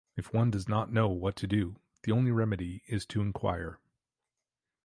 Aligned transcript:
If 0.17 0.33
one 0.33 0.49
does 0.49 0.67
not 0.67 0.91
know 0.91 1.09
what 1.09 1.35
to 1.35 1.45
do, 1.45 1.75
the 2.01 2.11
only 2.11 2.31
remedy 2.31 2.81
is 2.87 3.05
to 3.05 3.21
inquire. 3.21 3.79